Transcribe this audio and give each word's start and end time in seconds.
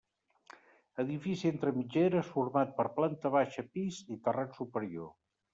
Edifici 1.03 1.49
entre 1.51 1.73
mitgeres, 1.75 2.31
format 2.37 2.73
per 2.81 2.87
planta 2.97 3.33
baixa, 3.39 3.67
pis 3.77 4.03
i 4.17 4.21
terrat 4.29 4.63
superior. 4.63 5.17